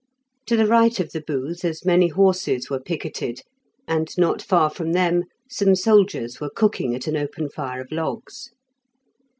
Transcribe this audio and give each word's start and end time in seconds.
To 0.47 0.57
the 0.57 0.65
right 0.65 0.99
of 0.99 1.11
the 1.11 1.21
booth 1.21 1.63
as 1.63 1.85
many 1.85 2.07
horses 2.07 2.71
were 2.71 2.79
picketed, 2.79 3.41
and 3.87 4.09
not 4.17 4.41
far 4.41 4.71
from 4.71 4.93
them 4.93 5.25
some 5.47 5.75
soldiers 5.75 6.41
were 6.41 6.49
cooking 6.49 6.95
at 6.95 7.05
an 7.05 7.15
open 7.15 7.49
fire 7.51 7.81
of 7.81 7.91
logs. 7.91 8.49